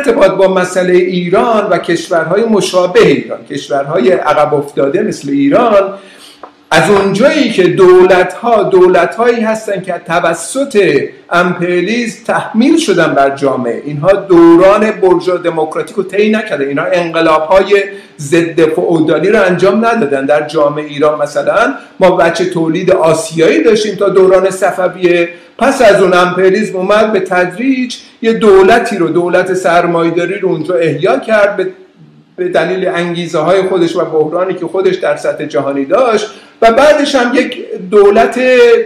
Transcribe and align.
ارتباط 0.00 0.30
با 0.30 0.48
مسئله 0.48 0.92
ایران 0.92 1.66
و 1.70 1.78
کشورهای 1.78 2.44
مشابه 2.44 3.06
ایران 3.06 3.44
کشورهای 3.44 4.10
عقب 4.10 4.54
افتاده 4.54 5.02
مثل 5.02 5.30
ایران 5.30 5.94
از 6.72 6.90
اونجایی 6.90 7.50
که 7.50 7.62
دولت 7.62 8.32
ها 8.32 8.62
دولت 8.62 9.14
هایی 9.14 9.40
هستن 9.40 9.82
که 9.82 9.94
توسط 10.06 11.02
امپریالیسم 11.30 12.24
تحمیل 12.24 12.78
شدن 12.78 13.14
بر 13.14 13.36
جامعه. 13.36 13.82
اینها 13.84 14.12
دوران 14.12 14.90
برجا 14.90 15.36
دموکراتیک 15.36 15.96
رو 15.96 16.02
طی 16.02 16.30
نکرده 16.30 16.64
اینها 16.64 16.84
انقلاب 16.92 17.42
های 17.42 17.82
ضد 18.18 18.60
فئودالی 18.60 19.28
رو 19.28 19.42
انجام 19.42 19.86
ندادن. 19.86 20.26
در 20.26 20.46
جامعه 20.48 20.84
ایران 20.84 21.22
مثلا 21.22 21.74
ما 22.00 22.10
بچه 22.10 22.44
تولید 22.44 22.90
آسیایی 22.90 23.62
داشتیم 23.62 23.94
تا 23.94 24.08
دوران 24.08 24.50
صفویه. 24.50 25.28
پس 25.58 25.82
از 25.82 26.02
اون 26.02 26.14
امپریالیسم 26.14 26.76
اومد 26.76 27.12
به 27.12 27.20
تدریج 27.20 27.96
یه 28.22 28.32
دولتی 28.32 28.96
رو 28.96 29.08
دولت 29.08 29.54
سرمایداری 29.54 30.34
رو 30.34 30.48
اونجا 30.48 30.74
احیا 30.74 31.18
کرد 31.18 31.56
به 31.56 31.66
دلیل 32.48 32.88
انگیزه 32.88 33.38
های 33.38 33.62
خودش 33.62 33.96
و 33.96 34.04
بحرانی 34.04 34.54
که 34.54 34.66
خودش 34.66 34.96
در 34.96 35.16
سطح 35.16 35.44
جهانی 35.44 35.84
داشت 35.84 36.30
و 36.62 36.72
بعدش 36.72 37.14
هم 37.14 37.34
یک 37.34 37.74
دولت 37.90 38.38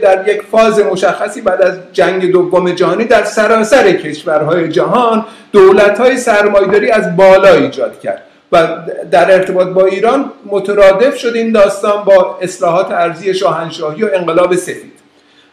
در 0.02 0.28
یک 0.28 0.42
فاز 0.42 0.78
مشخصی 0.78 1.40
بعد 1.40 1.62
از 1.62 1.74
جنگ 1.92 2.32
دوم 2.32 2.72
جهانی 2.72 3.04
در 3.04 3.24
سراسر 3.24 3.92
کشورهای 3.92 4.68
جهان 4.68 5.24
دولت 5.52 5.98
های 5.98 6.16
سرمایداری 6.16 6.90
از 6.90 7.16
بالا 7.16 7.54
ایجاد 7.54 8.00
کرد 8.00 8.22
و 8.52 8.68
در 9.10 9.32
ارتباط 9.32 9.68
با 9.68 9.84
ایران 9.84 10.30
مترادف 10.46 11.16
شد 11.16 11.34
این 11.34 11.52
داستان 11.52 12.04
با 12.04 12.38
اصلاحات 12.42 12.90
ارزی 12.90 13.34
شاهنشاهی 13.34 14.02
و 14.02 14.08
انقلاب 14.14 14.56
سفید. 14.56 15.03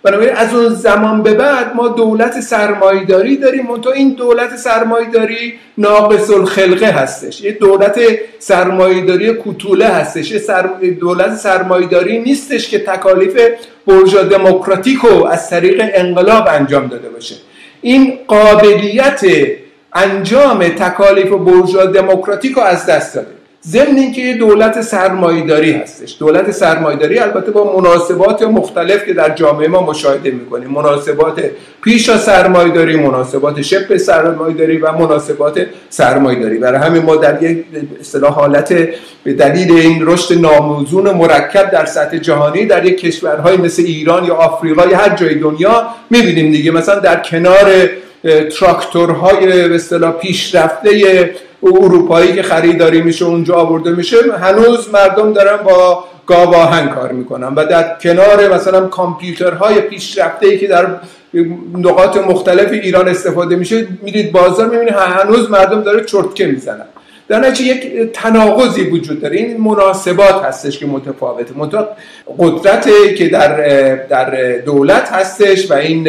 بنابراین 0.04 0.36
از 0.36 0.54
اون 0.54 0.70
زمان 0.70 1.24
به 1.24 1.34
بعد 1.34 1.76
ما 1.76 1.88
دولت 1.88 2.40
سرمایداری 2.40 3.38
داریم. 3.38 3.66
منتها 3.68 3.92
این 3.92 4.10
دولت 4.14 4.56
سرمایداری 4.56 5.54
ناقص 5.78 6.30
الخلقه 6.30 6.86
هستش. 6.86 7.42
یه 7.42 7.52
دولت 7.52 8.00
سرمایداری 8.40 9.34
کوتوله 9.34 9.86
هستش. 9.88 10.32
یه 10.32 10.40
سر... 10.40 10.70
دولت 11.00 11.36
سرمایداری 11.36 12.20
نیستش 12.20 12.70
که 12.70 12.80
تکالیف 12.80 13.38
برجا 13.88 14.24
دموکراتیک 14.24 15.00
رو 15.00 15.26
از 15.26 15.50
طریق 15.50 15.92
انقلاب 15.94 16.48
انجام 16.48 16.88
داده 16.88 17.10
باشه. 17.10 17.36
این 17.82 18.20
قابلیت 18.28 19.22
انجام 19.94 20.68
تکالیف 20.68 21.30
برجا 21.30 21.86
دموکراتیک 21.86 22.58
از 22.58 22.86
دست 22.86 23.16
داده. 23.16 23.41
ضمن 23.68 23.98
اینکه 23.98 24.22
یه 24.22 24.38
دولت 24.38 24.82
سرمایداری 24.82 25.72
هستش. 25.72 26.16
دولت 26.20 26.52
سرمایداری 26.52 27.20
البته 27.20 27.52
با 27.52 27.82
مناسبات 27.82 28.42
مختلف 28.42 29.06
که 29.06 29.14
در 29.14 29.30
جامعه 29.30 29.68
ما 29.68 29.82
مشاهده 29.82 30.32
می‌کنیم. 30.32 30.70
مناسبات 30.70 31.44
پیش 31.84 32.10
از 32.10 32.24
سرمایداری 32.24 32.96
مناسبات 32.96 33.62
شبه 33.62 33.98
سرمایداری 33.98 34.78
و 34.78 34.92
مناسبات 34.92 35.66
سرمایداری 35.90 36.58
برای 36.58 36.80
همین 36.80 37.04
ما 37.04 37.16
در 37.16 37.44
یک 37.44 37.66
اصطلاح 38.00 38.34
حالت 38.34 38.74
به 39.24 39.34
دلیل 39.34 39.72
این 39.72 40.08
رشد 40.08 40.40
ناموزون 40.40 41.12
مرکب 41.12 41.72
در 41.72 41.86
سطح 41.86 42.18
جهانی 42.18 42.66
در 42.66 42.86
یک 42.86 43.02
کشورهای 43.02 43.58
مثل 43.58 43.84
ایران 43.86 44.26
یا 44.26 44.36
آفریقا 44.36 44.86
یا 44.86 44.98
هر 44.98 45.16
جای 45.16 45.36
دنیا 45.36 45.86
می‌بینیم 46.10 46.52
دیگه. 46.52 46.72
مثلا 46.72 47.00
در 47.00 47.16
کنار 47.20 47.90
تراکتورهای 48.60 49.68
به 49.70 49.76
اصطلاح 49.76 50.12
پیشرفته 50.12 50.90
اروپایی 51.64 52.34
که 52.34 52.44
خریداری 52.44 53.02
میشه 53.02 53.26
اونجا 53.26 53.56
آورده 53.56 53.92
میشه. 53.92 54.18
هنوز 54.42 54.90
مردم 54.94 55.34
دارن 55.34 55.64
با 55.64 56.04
گاواهن 56.26 56.90
کار 56.90 57.12
می‌کنن 57.12 57.48
و 57.48 57.66
در 57.66 57.96
کنار 58.02 58.54
مثلا 58.54 58.88
کامپیوترهای 58.88 59.82
پیشرفته 59.82 60.48
ای 60.48 60.58
که 60.58 60.68
در 60.68 60.88
نقاط 61.78 62.18
مختلف 62.18 62.72
ایران 62.72 63.08
استفاده 63.08 63.56
میشه 63.56 63.88
میرید 64.02 64.32
بازار 64.32 64.70
می‌بینید 64.70 64.94
هنوز 64.94 65.50
مردم 65.50 65.82
داره 65.82 66.06
چرتکه 66.06 66.48
می‌زنن. 66.48 66.86
در 67.28 67.40
نتیجه 67.40 67.76
یک 67.76 68.12
تناقضی 68.14 68.82
وجود 68.82 69.22
داره. 69.22 69.38
این 69.38 69.62
مناسبات 69.62 70.44
هستش 70.44 70.80
که 70.80 70.86
متفاوته. 70.86 71.54
قدرت 72.40 72.90
که 73.16 73.30
در 73.30 73.56
در 73.96 74.58
دولت 74.66 75.10
هستش 75.12 75.72
و 75.72 75.74
این 75.74 76.08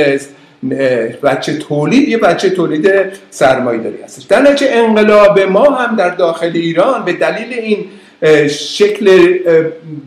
بچه 1.23 1.59
تولید 1.59 2.09
یه 2.09 2.19
بچه 2.19 2.51
تولید 2.51 2.93
سرمایه‌داری 3.31 4.03
هستش. 4.05 4.23
در 4.23 4.41
نتیجه 4.41 4.71
انقلاب 4.75 5.41
ما 5.41 5.65
هم 5.65 5.97
در 5.97 6.11
داخل 6.11 6.51
ایران 6.55 7.05
به 7.05 7.13
دلیل 7.13 7.53
این 7.53 7.85
شکل 8.49 9.39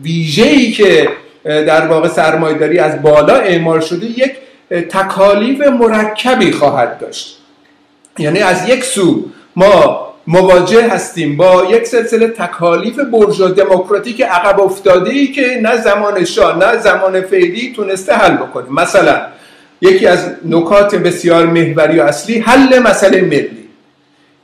ویژه‌ای 0.02 0.72
که 0.72 1.08
در 1.44 1.86
واقع 1.86 2.08
سرمایه‌داری 2.08 2.78
از 2.78 3.02
بالا 3.02 3.34
اعمال 3.34 3.80
شده 3.80 4.06
یک 4.06 4.32
تکالیف 4.70 5.60
مرکبی 5.60 6.52
خواهد 6.52 6.98
داشت. 6.98 7.38
یعنی 8.18 8.38
از 8.38 8.68
یک 8.68 8.84
سو 8.84 9.24
ما 9.56 10.06
مواجه 10.26 10.88
هستیم 10.88 11.36
با 11.36 11.66
یک 11.70 11.86
سلسله 11.86 12.28
تکالیف 12.28 12.98
برجا 12.98 13.48
دموکراتیک 13.48 14.22
عقب 14.22 14.60
افتاده 14.60 15.10
ای 15.10 15.26
که 15.26 15.60
نه 15.62 15.76
زمان 15.76 16.24
شاه 16.24 16.58
نه 16.58 16.78
زمان 16.78 17.20
فعلی 17.20 17.72
تونسته 17.76 18.14
حل 18.14 18.36
بکنه. 18.36 18.64
مثلا 18.70 19.20
یکی 19.80 20.06
از 20.06 20.30
نکات 20.44 20.94
بسیار 20.94 21.46
محوری 21.46 21.98
و 22.00 22.02
اصلی 22.02 22.38
حل 22.38 22.78
مسئله 22.78 23.20
ملی. 23.20 23.68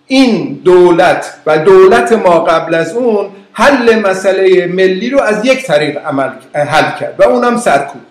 این 0.06 0.60
دولت 0.64 1.34
و 1.46 1.58
دولت 1.58 2.12
ما 2.12 2.40
قبل 2.40 2.74
از 2.74 2.92
اون 2.92 3.26
حل 3.52 3.98
مسئله 3.98 4.66
ملی 4.66 5.10
رو 5.10 5.20
از 5.20 5.46
یک 5.46 5.66
طریق 5.66 6.06
عمل 6.06 6.30
حل 6.54 6.98
کرد 7.00 7.14
و 7.18 7.22
اونم 7.22 7.56
سرکوب. 7.56 8.02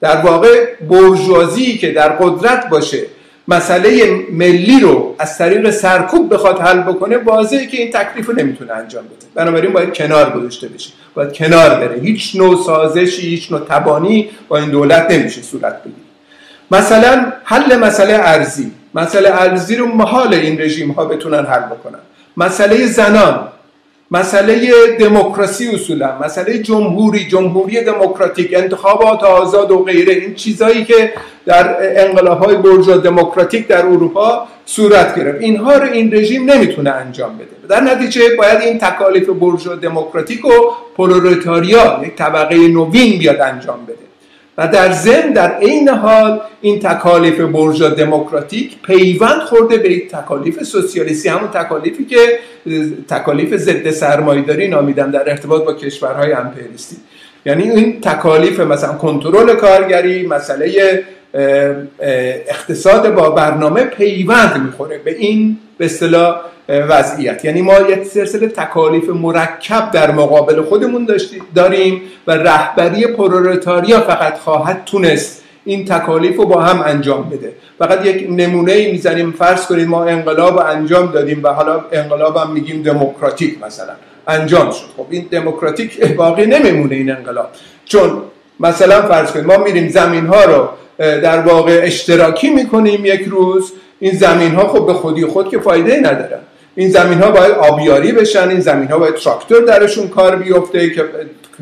در 0.00 0.16
واقع 0.16 0.66
برجوازی 0.90 1.78
که 1.78 1.92
در 1.92 2.08
قدرت 2.08 2.68
باشه 2.68 3.02
مسئله 3.48 4.16
ملی 4.32 4.80
رو 4.80 5.14
از 5.18 5.38
طریق 5.38 5.70
سرکوب 5.70 6.34
بخواد 6.34 6.60
حل 6.60 6.80
بکنه 6.80 7.16
واضحه 7.16 7.66
که 7.66 7.76
این 7.76 7.90
تکلیف 7.90 8.26
رو 8.26 8.34
نمی‌تونه 8.34 8.72
انجام 8.72 9.04
بده. 9.04 9.26
بنابراین 9.34 9.72
باید 9.72 9.94
کنار 9.94 10.30
گذاشته 10.30 10.68
بشه. 10.68 10.90
باید 11.14 11.32
کنار 11.32 11.70
بره. 11.70 12.00
هیچ 12.00 12.36
نوع 12.36 12.64
سازشی 12.66 13.28
هیچ 13.28 13.52
نوع 13.52 13.60
تبانی 13.60 14.30
با 14.48 14.58
این 14.58 14.70
دولت 14.70 15.10
نمیشه 15.10 15.42
صورت 15.42 15.82
بگیره. 15.82 16.07
مثلا 16.70 17.32
حل 17.44 17.76
مسئله 17.76 18.14
ارزی. 18.14 18.70
مسئله 18.94 19.42
ارزی 19.42 19.76
رو 19.76 19.86
محال 19.86 20.34
این 20.34 20.60
رژیم 20.60 20.90
ها 20.90 21.04
بتونن 21.04 21.44
حل 21.46 21.60
بکنن. 21.60 21.98
مسئله 22.36 22.86
زنان 22.86 23.48
مسئله 24.10 24.72
دموکراسی 24.98 25.68
اصولا 25.68 26.18
مسئله 26.24 26.58
جمهوری 26.58 27.24
جمهوری 27.24 27.84
دموکراتیک 27.84 28.54
انتخابات 28.56 29.24
آزاد 29.24 29.70
و 29.70 29.84
غیره. 29.84 30.14
این 30.14 30.34
چیزایی 30.34 30.84
که 30.84 31.12
در 31.46 31.76
انقلاب 32.04 32.44
های 32.44 32.56
برجا 32.56 32.96
دموکراتیک 32.96 33.66
در 33.66 33.86
اروپا 33.86 34.48
صورت 34.66 35.16
گرفت. 35.18 35.40
اینها 35.40 35.76
رو 35.76 35.92
این 35.92 36.14
رژیم 36.14 36.50
نمی‌تونه 36.50 36.90
انجام 36.90 37.36
بده. 37.38 37.68
در 37.68 37.80
نتیجه 37.80 38.36
باید 38.38 38.60
این 38.60 38.78
تکالیف 38.78 39.28
برجا 39.28 39.74
دموکراتیک 39.74 40.44
و 40.44 40.50
پرولتاریا 40.96 42.00
یک 42.04 42.14
طبقه 42.16 42.56
نوین 42.56 43.18
بیاد 43.18 43.40
انجام 43.40 43.84
بده. 43.84 44.07
و 44.58 44.68
در 44.68 44.92
ضمن 44.92 45.32
در 45.32 45.56
عین 45.56 45.88
حال 45.88 46.40
این 46.60 46.80
تکالیف 46.80 47.40
برجا 47.40 47.88
دموکراتیک 47.88 48.82
پیوند 48.82 49.40
خورده 49.40 49.76
به 49.76 49.98
تکالیف 49.98 50.62
سوسیالیستی. 50.62 51.28
همون 51.28 51.50
تکالیفی 51.50 52.04
که 52.04 52.38
تکالیف 53.08 53.56
ضد 53.56 53.90
سرمایه‌داری 53.90 54.68
نامیدن 54.68 55.10
در 55.10 55.30
ارتباط 55.30 55.64
با 55.64 55.74
کشورهای 55.74 56.32
امپریالیستی. 56.32 56.96
یعنی 57.46 57.70
این 57.70 58.00
تکالیف 58.00 58.60
مثلا 58.60 58.92
کنترل 58.92 59.54
کارگری 59.54 60.26
مسئله 60.26 61.04
اقتصاد 62.48 63.14
با 63.14 63.30
برنامه 63.30 63.84
پیوند 63.84 64.62
می‌خوره. 64.66 64.98
به 64.98 65.16
این 65.18 65.58
به 65.78 65.84
اصطلاح 65.84 66.40
وضعیت. 66.68 67.44
یعنی 67.44 67.62
ما 67.62 67.74
یک 67.80 68.04
سلسله 68.04 68.48
تکالیف 68.48 69.08
مرکب 69.08 69.90
در 69.90 70.10
مقابل 70.10 70.62
خودمون 70.62 71.08
داریم 71.54 72.02
و 72.26 72.32
رهبری 72.32 73.06
پرولتاریا 73.06 74.00
فقط 74.00 74.38
خواهد 74.38 74.82
تونست 74.86 75.42
این 75.64 75.84
تکالیف 75.84 76.36
رو 76.36 76.46
با 76.46 76.60
هم 76.60 76.82
انجام 76.86 77.28
بده. 77.30 77.52
فقط 77.78 78.06
یک 78.06 78.26
نمونه 78.30 78.72
ای 78.72 78.92
می‌زنیم 78.92 79.32
فرض 79.32 79.66
کنید 79.66 79.88
ما 79.88 80.04
انقلاب 80.04 80.58
انجام 80.58 81.06
دادیم 81.12 81.40
و 81.44 81.48
حالا 81.48 81.84
انقلاب 81.92 82.36
هم 82.36 82.50
میگیم 82.50 82.82
دموکراتیک 82.82 83.62
مثلا. 83.62 83.92
انجام 84.28 84.70
شد. 84.70 84.84
خب 84.96 85.06
این 85.10 85.26
دموکراتیک 85.30 86.16
باقی 86.16 86.46
نمیمونه 86.46 86.94
این 86.94 87.10
انقلاب. 87.10 87.48
چون 87.84 88.22
مثلا 88.60 89.02
فرض 89.02 89.30
کنید 89.30 89.46
ما 89.46 89.56
میریم 89.56 89.88
زمین 89.88 90.26
ها 90.26 90.44
رو 90.44 90.68
در 90.98 91.40
واقع 91.40 91.80
اشتراکی 91.82 92.50
می‌کنیم 92.50 93.04
یک 93.04 93.22
روز 93.26 93.72
این 93.98 94.12
زمین 94.12 94.54
ها 94.54 94.68
خب 94.68 94.86
به 94.86 94.92
خودی 94.94 95.26
خود 95.26 95.50
که 95.50 95.58
فایده 95.58 95.96
ندارن. 95.96 96.40
این 96.78 96.90
زمین 96.90 97.22
ها 97.22 97.30
باید 97.30 97.52
آبیاری 97.52 98.12
بشن 98.12 98.48
این 98.48 98.60
زمین 98.60 98.88
ها 98.88 98.98
باید 98.98 99.14
تراکتور 99.14 99.62
درشون 99.62 100.08
کار 100.08 100.36
بیفته 100.36 100.90
که 100.90 101.04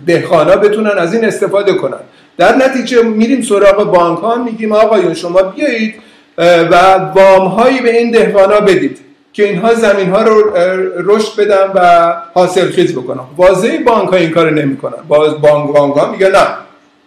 دهخانا 0.06 0.56
بتونن 0.56 0.90
از 0.98 1.14
این 1.14 1.24
استفاده 1.24 1.74
کنن. 1.74 1.98
در 2.38 2.56
نتیجه 2.56 3.02
میریم 3.02 3.42
سراغ 3.42 3.92
بانک 3.92 4.18
ها 4.18 4.36
میگیم 4.36 4.72
آقایون 4.72 5.14
شما 5.14 5.42
بیایید 5.42 5.94
و 6.38 6.94
وام 7.14 7.48
هایی 7.48 7.80
به 7.80 7.98
این 7.98 8.10
دهقانا 8.10 8.60
بدید 8.60 8.98
که 9.32 9.44
اینها 9.44 9.74
زمین 9.74 10.10
ها 10.10 10.22
رو 10.22 10.56
رشد 10.96 11.40
بدن 11.40 11.70
و 11.74 12.12
حاصل 12.34 12.70
خیز 12.70 12.92
بکنن. 12.92 13.20
واضح 13.36 13.76
بانک 13.86 14.08
ها 14.08 14.16
این 14.16 14.30
کار 14.30 14.50
نمی‌کنن. 14.50 14.98
باز 15.08 15.40
بانک 15.40 15.76
ها 15.76 16.10
میگه 16.12 16.28
نه 16.28 16.46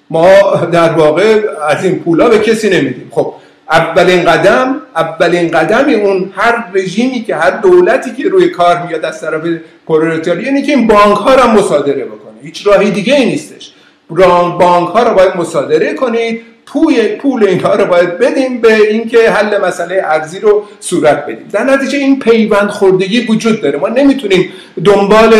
ما 0.09 0.55
در 0.71 0.89
واقع 0.89 1.41
از 1.69 1.83
این 1.83 1.99
پولا 1.99 2.29
به 2.29 2.39
کسی 2.39 2.69
نمیدیم. 2.69 3.07
خب 3.11 3.33
اولین 3.71 4.25
قدم 4.25 4.81
اولین 4.95 5.51
قدم 5.51 5.89
اون 5.89 6.33
هر 6.35 6.65
رژیمی 6.73 7.23
که 7.23 7.35
هر 7.35 7.51
دولتی 7.51 8.11
که 8.11 8.29
روی 8.29 8.47
کار 8.49 8.87
میاد 8.87 9.05
از 9.05 9.21
طرف 9.21 9.41
پرولتاری 9.87 10.45
اینه 10.45 10.61
که 10.61 10.71
این 10.71 10.87
بانک 10.87 11.17
ها 11.17 11.35
رو 11.35 11.47
مصادره 11.47 12.05
بکنه. 12.05 12.41
هیچ 12.41 12.67
راهی 12.67 12.91
دیگه 12.91 13.15
ای 13.15 13.25
نیستش. 13.25 13.73
بانک 14.09 14.89
ها 14.89 15.03
رو 15.03 15.13
باید 15.13 15.35
مصادره 15.35 15.93
کنید. 15.93 16.41
توی 16.73 17.07
پول 17.15 17.43
اینها 17.43 17.75
رو 17.75 17.85
باید 17.85 18.17
بدیم 18.17 18.61
به 18.61 18.73
اینکه 18.73 19.31
حل 19.31 19.57
مسئله 19.57 20.01
ارزی 20.05 20.39
رو 20.39 20.63
صورت 20.79 21.25
بدیم. 21.25 21.45
در 21.51 21.63
نتیجه 21.63 21.97
این 21.97 22.19
پیوند 22.19 22.69
خوردگی 22.69 23.25
وجود 23.25 23.61
داره. 23.61 23.79
ما 23.79 23.87
نمی‌تونیم 23.87 24.49
دنبال 24.85 25.35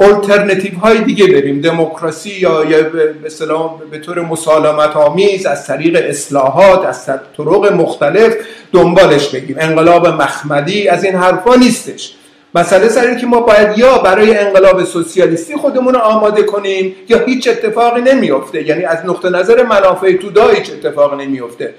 الटरناتیو 0.00 0.78
های 0.78 0.98
دیگه 0.98 1.26
بریم. 1.26 1.60
دموکراسی 1.60 2.30
یا 2.30 2.64
یا 2.64 2.82
به 2.82 3.14
به 3.90 3.98
طور 3.98 4.20
مسالمت 4.20 4.96
آمیز 4.96 5.46
از 5.46 5.66
طریق 5.66 6.04
اصلاحات 6.08 6.86
از 6.86 7.06
طرق 7.06 7.72
مختلف 7.72 8.34
دنبالش 8.72 9.28
بگیم 9.28 9.56
انقلاب 9.60 10.06
مخمدی 10.06 10.88
از 10.88 11.04
این 11.04 11.14
حرفا 11.14 11.54
نیستش. 11.54 12.14
مسئله 12.56 12.88
سر 12.88 13.14
که 13.14 13.26
ما 13.26 13.40
باید 13.40 13.78
یا 13.78 13.98
برای 13.98 14.38
انقلاب 14.38 14.84
سوسیالیستی 14.84 15.56
خودمون 15.56 15.94
رو 15.94 16.00
آماده 16.00 16.42
کنیم 16.42 16.94
یا 17.08 17.18
هیچ 17.18 17.48
اتفاقی 17.48 18.00
نمیافته. 18.00 18.68
یعنی 18.68 18.84
از 18.84 18.98
نقطه 19.06 19.30
نظر 19.30 19.62
منافع 19.62 20.16
تودا 20.16 20.48
هیچ 20.48 20.70
اتفاقی 20.70 21.26
نمیافته. 21.26 21.74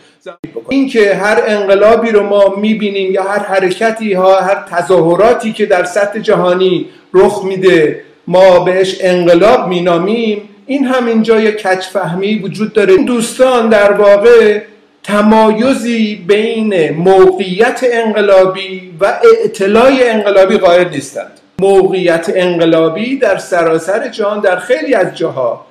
این 0.70 0.90
که 0.90 1.16
هر 1.16 1.44
انقلابی 1.48 2.12
رو 2.12 2.24
ما 2.24 2.56
می‌بینیم 2.58 3.12
یا 3.12 3.24
هر 3.24 3.40
حرکتی 3.40 4.14
ها 4.14 4.40
هر 4.40 4.66
تظاهراتی 4.72 5.54
که 5.54 5.66
در 5.66 5.84
سطح 5.84 6.20
جهانی 6.20 6.86
رخ 7.14 7.44
میده 7.46 8.02
ما 8.28 8.60
بهش 8.60 8.98
انقلاب 9.02 9.68
مینامیم 9.68 10.42
این 10.66 10.86
هم 10.86 11.06
اینجا 11.06 11.40
یک 11.40 11.56
کچ 11.56 11.86
فهمی 11.86 12.40
وجود 12.40 12.74
داره. 12.74 12.98
دوستان 12.98 13.70
در 13.70 13.92
واقع 13.92 14.62
تمایزی 15.06 16.16
بین 16.28 16.90
موقعیت 16.90 17.86
انقلابی 17.92 18.92
و 19.00 19.06
اعتلاع 19.06 19.92
انقلابی 20.02 20.58
قائل 20.58 20.90
نیستند. 20.90 21.32
موقعیت 21.60 22.32
انقلابی 22.36 23.18
در 23.18 23.38
سراسر 23.38 24.08
جهان 24.08 24.40
در 24.40 24.56
خیلی 24.56 24.94
از 24.94 25.16
جاها 25.16 25.66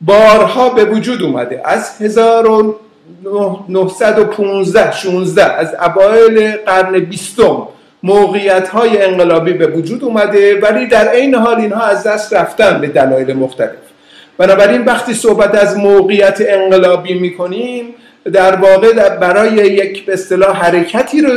بارها 0.00 0.68
به 0.68 0.84
وجود 0.84 1.22
اومده. 1.22 1.62
از 1.64 1.90
1915 2.00 4.92
16 4.92 5.44
از 5.44 5.74
اوایل 5.74 6.56
قرن 6.56 6.98
بیستم 6.98 7.68
موقعیت 8.02 8.68
های 8.68 9.02
انقلابی 9.02 9.52
به 9.52 9.66
وجود 9.66 10.04
اومده 10.04 10.60
ولی 10.60 10.86
در 10.86 11.08
عین 11.08 11.34
حال 11.34 11.56
اینها 11.56 11.82
از 11.82 12.02
دست 12.02 12.32
رفتن 12.32 12.80
به 12.80 12.88
دلایل 12.88 13.32
مختلف. 13.32 13.70
بنابراین 14.38 14.84
وقتی 14.84 15.14
صحبت 15.14 15.54
از 15.54 15.78
موقعیت 15.78 16.42
انقلابی 16.48 17.14
می‌کنیم 17.14 17.94
در 18.32 18.56
واقع 18.56 19.08
برای 19.08 19.52
یک 19.52 20.06
به 20.06 20.12
اصطلاح 20.12 20.56
حرکتی 20.56 21.20
رو 21.20 21.30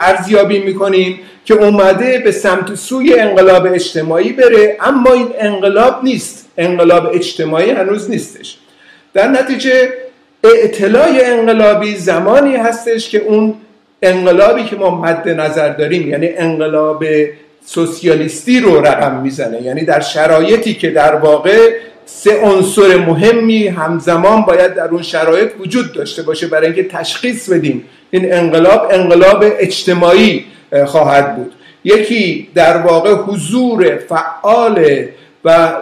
ارزیابی 0.00 0.58
می‌کنیم 0.58 1.18
که 1.44 1.54
اومده 1.54 2.18
به 2.18 2.32
سمت 2.32 2.74
سوی 2.74 3.14
انقلاب 3.14 3.66
اجتماعی 3.66 4.32
بره 4.32 4.76
اما 4.80 5.12
این 5.12 5.28
انقلاب 5.38 6.04
نیست. 6.04 6.46
انقلاب 6.58 7.06
اجتماعی 7.14 7.70
هنوز 7.70 8.10
نیستش. 8.10 8.56
در 9.14 9.28
نتیجه 9.28 9.92
اطلاع 10.44 11.08
انقلابی 11.24 11.96
زمانی 11.96 12.56
هستش 12.56 13.08
که 13.08 13.18
اون 13.18 13.54
انقلابی 14.02 14.64
که 14.64 14.76
ما 14.76 15.00
مد 15.00 15.28
نظر 15.28 15.68
داریم 15.68 16.08
یعنی 16.08 16.28
انقلاب 16.28 17.04
سوسیالیستی 17.64 18.60
رو 18.60 18.80
رقم 18.80 19.20
می‌زنه. 19.22 19.62
یعنی 19.62 19.84
در 19.84 20.00
شرایطی 20.00 20.74
که 20.74 20.90
در 20.90 21.14
واقع 21.14 21.70
سه 22.08 22.40
عنصر 22.40 22.96
مهمی 22.96 23.68
همزمان 23.68 24.42
باید 24.42 24.74
در 24.74 24.88
اون 24.88 25.02
شرایط 25.02 25.50
وجود 25.60 25.92
داشته 25.92 26.22
باشه 26.22 26.46
برای 26.46 26.66
اینکه 26.66 26.84
تشخیص 26.84 27.48
بدیم. 27.48 27.84
این 28.10 28.34
انقلاب 28.34 28.88
انقلاب 28.90 29.44
اجتماعی 29.58 30.44
خواهد 30.86 31.36
بود. 31.36 31.52
یکی 31.84 32.48
در 32.54 32.76
واقع 32.76 33.14
حضور 33.14 33.96
فعال 33.96 35.04
و 35.44 35.72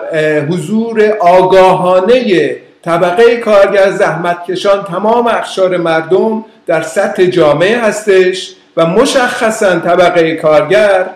حضور 0.51 1.11
آگاهانه 1.21 2.57
طبقه 2.85 3.37
کارگر 3.37 3.91
زحمتکشان 3.91 4.85
تمام 4.85 5.27
اخشار 5.27 5.77
مردم 5.77 6.45
در 6.67 6.83
سطح 6.83 7.25
جامعه 7.25 7.79
هستش 7.79 8.55
و 8.77 8.87
مشخصا 8.87 9.79
طبقه 9.79 10.37
کارگر 10.37 11.07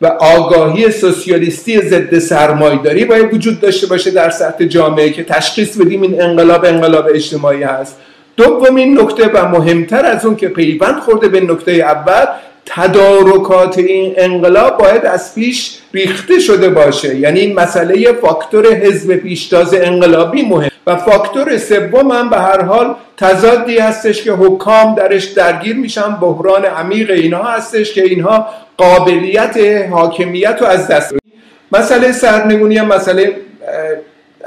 و 0.00 0.06
آگاهی 0.06 0.90
سوسیالیستی 0.90 1.80
ضد 1.80 2.18
سرمایداری 2.18 3.04
باید 3.04 3.34
وجود 3.34 3.60
داشته 3.60 3.86
باشه 3.86 4.10
در 4.10 4.30
سطح 4.30 4.64
جامعه 4.64 5.10
که 5.10 5.24
تشخیص 5.24 5.76
بدیم 5.76 6.02
این 6.02 6.22
انقلاب 6.22 6.64
انقلاب 6.64 7.06
اجتماعی 7.14 7.62
هست. 7.62 7.96
دومین 8.36 9.00
نکته 9.00 9.30
و 9.34 9.48
مهمتر 9.48 10.06
از 10.06 10.24
اون 10.24 10.36
که 10.36 10.48
پیوند 10.48 11.00
خورده 11.00 11.28
به 11.28 11.40
نکته 11.40 11.72
اول 11.72 12.26
تدارکات 12.66 13.78
این 13.78 14.14
انقلاب 14.16 14.78
باید 14.78 15.06
از 15.06 15.34
پیش 15.34 15.78
ریخته 15.94 16.38
شده 16.38 16.70
باشه. 16.70 17.16
یعنی 17.16 17.40
این 17.40 17.54
مسئله 17.54 18.12
فاکتور 18.12 18.74
حزب 18.74 19.16
پیشتاز 19.16 19.74
انقلابی 19.74 20.42
مهم. 20.42 20.70
و 20.86 20.96
فاکتور 20.96 21.58
سوم 21.58 22.10
هم 22.10 22.30
به 22.30 22.36
هر 22.36 22.64
حال 22.64 22.94
تضادی 23.16 23.78
هستش 23.78 24.22
که 24.22 24.32
حکام 24.32 24.94
درش 24.94 25.24
درگیر 25.24 25.76
میشن. 25.76 26.10
بحران 26.10 26.64
عمیق 26.64 27.10
اینها 27.10 27.42
هستش 27.42 27.92
که 27.92 28.02
اینها 28.02 28.48
قابلیت 28.76 29.56
حاکمیت 29.90 30.56
رو 30.60 30.66
از 30.66 30.88
دست 30.88 31.14
مسئله 31.72 32.12
سرنگونی 32.12 32.78
هم 32.78 32.86
مسئله 32.86 33.36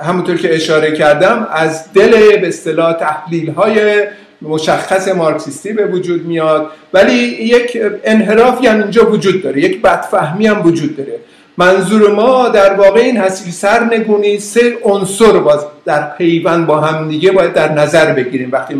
همونطور 0.01 0.37
که 0.37 0.55
اشاره 0.55 0.91
کردم 0.91 1.47
از 1.51 1.93
دل 1.93 2.37
به 2.37 2.47
اصطلاح 2.47 2.93
تحلیل 2.93 3.51
های 3.51 4.07
مشخص 4.43 5.07
مارکسیستی 5.07 5.73
به 5.73 5.85
وجود 5.85 6.25
میاد 6.25 6.67
ولی 6.93 7.13
یک 7.13 7.77
انحرافی 8.03 8.67
هم 8.67 8.81
اینجا 8.81 9.11
وجود 9.11 9.43
داره 9.43 9.61
یک 9.61 9.81
بدفهمی 9.81 10.47
هم 10.47 10.65
وجود 10.65 10.97
داره. 10.97 11.19
منظور 11.57 12.13
ما 12.13 12.49
در 12.49 12.73
واقع 12.73 12.99
این 12.99 13.17
هست 13.17 13.49
سرنگونی 13.49 14.39
سه 14.39 14.77
عنصر 14.83 15.31
باز 15.31 15.65
در 15.85 16.09
پیوند 16.17 16.67
با 16.67 16.79
هم 16.79 17.09
دیگه 17.09 17.31
باید 17.31 17.53
در 17.53 17.71
نظر 17.71 18.13
بگیریم 18.13 18.49
وقتی 18.51 18.75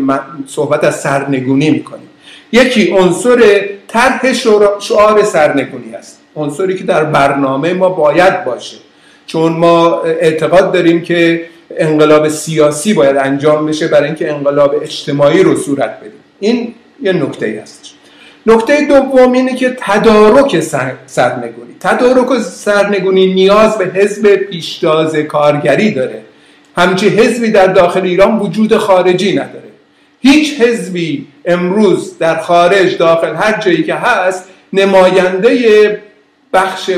صحبت 0.46 0.84
از 0.84 1.00
سرنگونی 1.00 1.70
می‌کنیم. 1.70 2.08
یکی 2.52 2.90
عنصر 2.90 3.64
طرح 3.88 4.32
شعار 4.80 5.22
سرنگونی 5.22 5.94
است. 5.94 6.20
عنصری 6.36 6.76
که 6.76 6.84
در 6.84 7.04
برنامه 7.04 7.74
ما 7.74 7.88
باید 7.88 8.44
باشه. 8.44 8.76
چون 9.26 9.52
ما 9.52 10.02
اعتقاد 10.02 10.72
داریم 10.72 11.02
که 11.02 11.46
انقلاب 11.70 12.28
سیاسی 12.28 12.94
باید 12.94 13.16
انجام 13.16 13.66
بشه 13.66 13.88
برای 13.88 14.06
اینکه 14.06 14.32
انقلاب 14.32 14.74
اجتماعی 14.82 15.42
رو 15.42 15.56
صورت 15.56 16.00
بدیم. 16.00 16.20
این 16.40 16.74
یه 17.02 17.12
نکته 17.12 17.60
است 17.62 17.94
نکته 18.46 18.86
دوم 18.86 19.32
اینه 19.32 19.54
که 19.54 19.76
تدارک 19.80 20.60
سرنگونی. 21.06 21.74
تدارک 21.80 22.42
سرنگونی 22.42 23.34
نیاز 23.34 23.78
به 23.78 23.84
حزب 23.84 24.36
پیشتاز 24.36 25.16
کارگری 25.16 25.90
داره. 25.90 26.22
همچی 26.76 27.08
حزبی 27.08 27.50
در 27.50 27.66
داخل 27.66 28.02
ایران 28.02 28.38
وجود 28.38 28.76
خارجی 28.76 29.32
نداره. 29.32 29.64
هیچ 30.20 30.60
حزبی 30.60 31.26
امروز 31.44 32.18
در 32.18 32.38
خارج 32.38 32.96
داخل 32.96 33.34
هر 33.34 33.60
جایی 33.60 33.82
که 33.82 33.94
هست 33.94 34.44
نماینده 34.72 36.02
بخش 36.52 36.90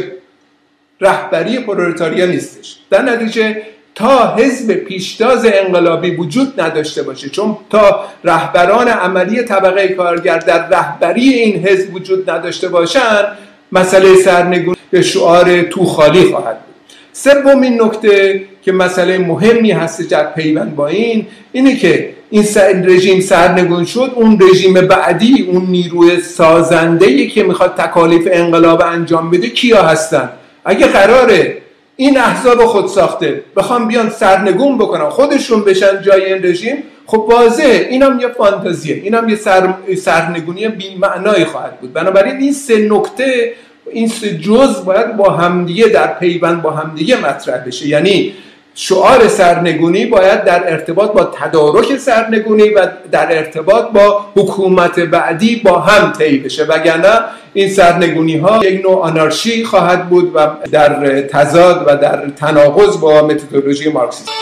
رهبری 1.01 1.59
پرولتاریا 1.59 2.27
نیستش. 2.27 2.77
در 2.91 3.03
نتیجه 3.03 3.63
تا 3.97 4.35
حزب 4.37 4.73
پیشتاز 4.75 5.47
انقلابی 5.47 6.11
وجود 6.11 6.61
نداشته 6.61 7.03
باشه 7.03 7.29
چون 7.29 7.57
تا 7.71 8.05
رهبران 8.25 8.89
عملی 8.89 9.43
طبقه 9.43 9.89
کارگر 9.89 10.39
در 10.39 10.69
رهبری 10.69 11.29
این 11.29 11.67
حزب 11.67 11.95
وجود 11.95 12.31
نداشته 12.31 12.69
باشن 12.69 13.25
مسئله 13.73 14.15
سرنگون 14.15 14.77
به 14.91 15.03
شعار 15.03 15.63
تو 15.63 15.85
خالی 15.85 16.25
خواهد 16.25 16.57
بود. 16.61 16.75
سومین 17.13 17.83
نکته 17.83 18.43
که 18.63 18.73
مسئله 18.73 19.19
مهمی 19.19 19.71
هست 19.71 20.11
در 20.11 20.33
پیوند 20.33 20.77
با 20.77 20.87
این 20.87 21.27
اینه 21.53 21.77
که 21.77 22.09
این 22.31 22.45
رژیم 22.85 23.21
سرنگون 23.21 23.85
شد 23.85 24.13
اون 24.15 24.39
رژیم 24.51 24.75
بعدی 24.75 25.47
اون 25.51 25.67
نیروی 25.67 26.21
سازنده 26.21 27.27
که 27.27 27.43
می‌خواد 27.43 27.75
تکالیف 27.75 28.29
انقلاب 28.33 28.83
انجام 28.83 29.31
بده 29.31 29.49
کیا 29.49 29.83
هستن؟ 29.83 30.31
اگه 30.65 30.87
قراره 30.87 31.66
این 31.97 32.19
احزاب 32.19 32.65
خود 32.67 32.87
ساخته. 32.87 33.45
بخوام 33.57 33.89
بیان 33.89 34.11
سرنگون 34.11 34.79
بکنن 34.79 35.09
خودشون 35.09 35.65
بشن 35.65 36.03
جای 36.03 36.33
این 36.33 36.43
رژیم. 36.43 36.77
خب 37.07 37.19
واضحه. 37.19 37.87
اینم 37.91 38.21
یه 38.21 38.29
فانتزیه. 38.29 38.97
اینم 38.97 39.29
یه 39.29 39.37
سر... 39.37 39.75
سرنگونی 39.99 40.69
بی 40.69 40.95
معنایی 40.95 41.45
خواهد 41.45 41.81
بود. 41.81 41.93
بنابراین 41.93 42.37
این 42.37 42.53
سه 42.53 42.89
نکته 42.91 43.53
این 43.93 44.09
سه 44.09 44.39
جز 44.39 44.85
باید 44.85 45.17
با 45.17 45.31
همدیگه 45.31 45.87
در 45.89 46.07
پیوند 46.07 46.63
با 46.63 46.71
همدیگه 46.71 47.17
مطرح 47.17 47.59
بشه. 47.67 47.89
یعنی 47.89 48.33
شعار 48.79 49.29
سرنگونی 49.29 50.07
باید 50.07 50.45
در 50.45 50.73
ارتباط 50.73 51.13
با 51.13 51.25
تدارک 51.25 51.97
سرنگونی 51.97 52.69
و 52.69 52.89
در 53.13 53.39
ارتباط 53.39 53.85
با 53.93 54.27
حکومت 54.37 55.01
بعدی 55.01 55.57
با 55.57 55.79
هم 55.79 56.13
طی 56.13 56.39
بشه. 56.39 56.65
وگرنه 56.65 57.21
این 57.53 57.71
سرنگونی 57.71 58.37
ها 58.37 58.65
یک 58.65 58.83
نوع 58.83 59.01
آنارشی 59.01 59.65
خواهد 59.65 60.09
بود 60.09 60.33
و 60.35 60.49
در 60.73 61.21
تضاد 61.21 61.85
و 61.87 61.97
در 61.97 62.29
تناقض 62.31 63.01
با 63.01 63.23
متدولوژی 63.23 63.91
مارکسیسم. 63.91 64.33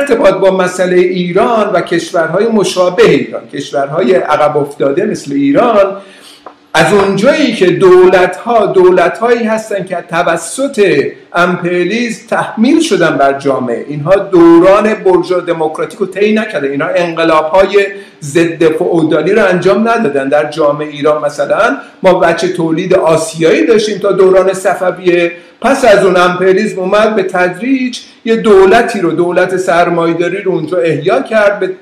ارتباط 0.00 0.34
با 0.34 0.50
مسئله 0.50 0.96
ایران 0.96 1.72
و 1.72 1.80
کشورهای 1.80 2.46
مشابه 2.46 3.10
ایران 3.10 3.48
کشورهای 3.48 4.14
عقب 4.14 4.56
افتاده 4.56 5.04
مثل 5.04 5.32
ایران 5.32 5.96
از 6.74 6.92
اونجایی 6.92 7.52
که 7.52 7.66
دولت 7.66 8.36
ها 8.36 8.66
دولت 8.66 9.18
هایی 9.18 9.44
هستن 9.44 9.84
که 9.84 9.96
توسط 10.10 11.04
امپریالیسم 11.34 12.26
تحمیل 12.28 12.80
شدن 12.80 13.16
بر 13.16 13.38
جامعه. 13.38 13.84
اینها 13.88 14.16
دوران 14.16 14.94
برجا 14.94 15.40
دموکراتیک 15.40 15.98
رو 15.98 16.06
طی 16.06 16.32
نکرده 16.32 16.68
اینها 16.68 16.88
انقلاب 16.88 17.44
های 17.44 17.86
ضد 18.22 18.64
فئودالی 18.64 19.32
رو 19.32 19.44
انجام 19.46 19.88
ندادن. 19.88 20.28
در 20.28 20.50
جامعه 20.50 20.88
ایران 20.88 21.24
مثلا 21.24 21.76
ما 22.02 22.14
بچه 22.14 22.48
تولید 22.48 22.94
آسیایی 22.94 23.66
داشتیم 23.66 23.98
تا 23.98 24.12
دوران 24.12 24.52
صفویه 24.52 25.32
پس 25.60 25.84
از 25.84 26.04
اون 26.04 26.16
امپریالیسم 26.16 26.78
اومد 26.78 27.16
به 27.16 27.22
تدریج 27.22 27.98
یه 28.24 28.36
دولتی 28.36 29.00
رو 29.00 29.10
دولت 29.10 29.56
سرمایداری 29.56 30.42
رو 30.42 30.52
اونجا 30.52 30.78
احیا 30.78 31.22
کرد 31.22 31.60
به 31.60 31.74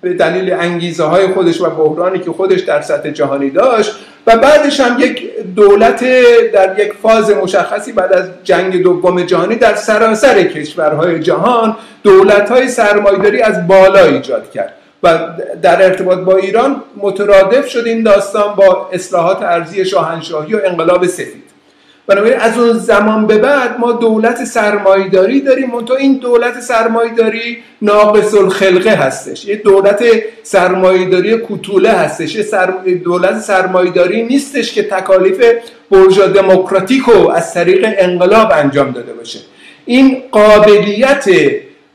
به 0.00 0.14
دلیل 0.14 0.52
انگیزه 0.52 1.04
های 1.04 1.26
خودش 1.26 1.60
و 1.60 1.70
بحرانی 1.70 2.18
که 2.18 2.30
خودش 2.30 2.60
در 2.60 2.80
سطح 2.80 3.10
جهانی 3.10 3.50
داشت. 3.50 3.96
و 4.26 4.36
بعدش 4.36 4.80
هم 4.80 5.00
یک 5.00 5.44
دولت 5.56 6.04
در 6.52 6.78
یک 6.78 6.92
فاز 7.02 7.30
مشخصی 7.30 7.92
بعد 7.92 8.12
از 8.12 8.28
جنگ 8.44 8.82
دوم 8.82 9.22
جهانی 9.22 9.56
در 9.56 9.74
سراسر 9.74 10.42
کشورهای 10.42 11.20
جهان 11.20 11.76
دولت 12.02 12.50
های 12.50 12.68
سرمایداری 12.68 13.42
از 13.42 13.66
بالا 13.66 14.04
ایجاد 14.04 14.50
کرد. 14.50 14.72
و 15.02 15.18
در 15.62 15.82
ارتباط 15.82 16.18
با 16.18 16.36
ایران 16.36 16.82
مترادف 16.96 17.68
شد 17.68 17.86
این 17.86 18.02
داستان 18.02 18.54
با 18.54 18.88
اصلاحات 18.92 19.42
ارزی 19.42 19.84
شاهنشاهی 19.84 20.54
و 20.54 20.60
انقلاب 20.64 21.06
سفید. 21.06 21.49
بنابراین 22.06 22.40
از 22.40 22.58
اون 22.58 22.72
زمان 22.72 23.26
به 23.26 23.38
بعد 23.38 23.80
ما 23.80 23.92
دولت 23.92 24.44
سرمایداری 24.44 25.40
داریم. 25.40 25.80
تو 25.80 25.94
این 25.94 26.12
دولت 26.14 26.60
سرمایداری 26.60 27.58
ناقص 27.82 28.34
الخلقه 28.34 28.90
هستش. 28.90 29.44
یه 29.44 29.56
دولت 29.56 30.04
سرمایداری 30.42 31.38
کوتوله 31.38 31.90
هستش. 31.90 32.34
یه 32.34 32.42
سر... 32.42 32.66
دولت 33.04 33.40
سرمایداری 33.40 34.22
نیستش 34.22 34.72
که 34.72 34.82
تکالیف 34.82 35.44
برجا 35.90 36.26
دموکراتیک 36.26 37.02
رو 37.02 37.28
از 37.30 37.54
طریق 37.54 37.94
انقلاب 37.98 38.52
انجام 38.52 38.90
داده 38.90 39.12
باشه. 39.12 39.38
این 39.84 40.22
قابلیت 40.32 41.24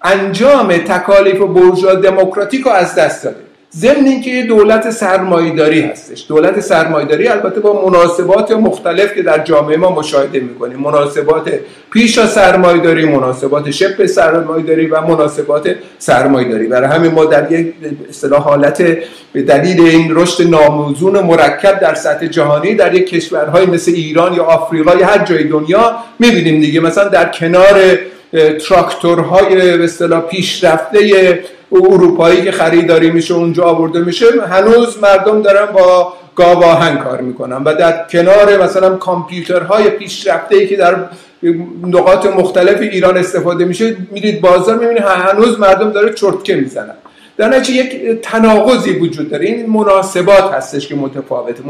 انجام 0.04 0.78
تکالیف 0.78 1.38
برجا 1.38 1.96
دموکراتیک 1.96 2.62
رو 2.66 2.72
از 2.72 2.96
دست 2.96 3.24
داده. 3.24 3.45
ضمن 3.77 4.05
اینکه 4.05 4.32
یه 4.32 4.46
دولت 4.46 4.89
سرمایداری 4.89 5.82
هستش. 5.82 6.25
دولت 6.27 6.60
سرمایداری 6.60 7.27
البته 7.27 7.60
با 7.60 7.89
مناسبات 7.89 8.51
مختلف 8.51 9.13
که 9.13 9.22
در 9.22 9.44
جامعه 9.44 9.77
ما 9.77 9.91
مشاهده 9.91 10.39
می‌کنیم. 10.39 10.77
مناسبات 10.79 11.60
پیش 11.91 12.17
از 12.17 12.34
سرمایداری 12.34 13.05
مناسبات 13.05 13.72
شبه 13.72 14.08
سرمایداری 14.08 14.88
و 14.88 15.01
مناسبات 15.01 15.75
سرمایداری 15.98 16.67
برای 16.67 16.89
همین 16.89 17.12
ما 17.12 17.25
در 17.25 17.51
یک 17.51 17.74
اصطلاح 18.10 18.41
حالت 18.41 18.82
به 19.34 19.41
دلیل 19.41 19.82
این 19.82 20.15
رشد 20.15 20.48
ناموزون 20.48 21.20
مرکب 21.20 21.79
در 21.79 21.94
سطح 21.94 22.27
جهانی 22.27 22.75
در 22.75 22.94
یک 22.94 23.10
کشورهای 23.10 23.65
مثل 23.65 23.91
ایران 23.91 24.34
یا 24.34 24.44
آفریقا 24.44 24.96
یا 24.96 25.08
هر 25.08 25.25
جای 25.25 25.44
دنیا 25.44 25.96
می‌بینیم 26.20 26.62
دیگه. 26.62 26.79
مثلا 26.79 27.08
در 27.08 27.25
کنار 27.29 27.98
تراکتورهای 28.67 29.77
به 29.77 29.84
اصطلاح 29.84 30.22
پیشرفته 30.22 31.00
اروپایی 31.72 32.44
که 32.44 32.51
خریداری 32.51 33.12
میشه 33.12 33.34
اونجا 33.34 33.63
آورده 33.63 34.00
میشه 34.00 34.25
هنوز 34.50 35.00
مردم 35.01 35.41
دارن 35.41 35.65
با 35.65 36.13
گاواهن 36.36 36.98
کار 36.98 37.22
می‌کنن 37.22 37.63
و 37.63 37.74
در 37.74 38.05
کنار 38.10 38.63
مثلا 38.63 38.96
کامپیوترهای 38.96 39.89
پیشرفته 39.89 40.55
ای 40.55 40.67
که 40.67 40.75
در 40.75 40.96
نقاط 41.88 42.25
مختلف 42.25 42.82
ایران 42.82 43.17
استفاده 43.17 43.65
میشه 43.65 43.96
میرید 44.12 44.41
بازار 44.41 44.77
می‌بینید 44.77 45.03
هنوز 45.03 45.60
مردم 45.60 45.91
داره 45.91 46.13
چرتکه 46.13 46.55
می‌زنن 46.55 46.94
در 47.38 47.48
نتیجه 47.48 47.79
یک 47.79 48.22
تناقضی 48.22 48.91
وجود 48.91 49.29
داره. 49.29 49.46
این 49.46 49.70
مناسبات 49.70 50.53
هستش 50.53 50.88
که 50.88 50.96
متفاوته. 50.96 51.63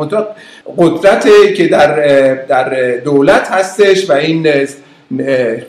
قدرتی 0.78 1.54
که 1.54 1.68
در 1.68 1.96
در 2.34 2.96
دولت 2.96 3.48
هستش 3.52 4.10
و 4.10 4.14
این 4.14 4.48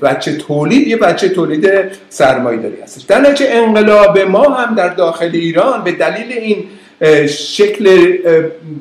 بچه 0.02 0.36
تولید 0.36 0.88
یه 0.88 0.96
بچه 0.96 1.28
تولید 1.28 1.70
سرمایه 2.08 2.58
داری 2.58 2.80
هستش. 2.82 3.02
در 3.02 3.20
نتیجه 3.20 3.50
انقلاب 3.50 4.18
ما 4.18 4.44
هم 4.44 4.74
در 4.74 4.88
داخل 4.88 5.30
ایران 5.32 5.84
به 5.84 5.92
دلیل 5.92 6.32
این 6.32 6.64
شکل 7.28 8.12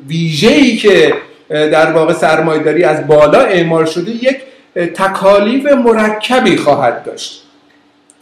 ویژه‌ای 0.08 0.76
که 0.76 1.14
در 1.48 1.92
واقع 1.92 2.12
سرمایه‌داری 2.12 2.84
از 2.84 3.06
بالا 3.06 3.40
اعمال 3.40 3.84
شده 3.84 4.10
یک 4.10 4.36
تکالیف 4.94 5.66
مرکبی 5.66 6.56
خواهد 6.56 7.02
داشت. 7.04 7.42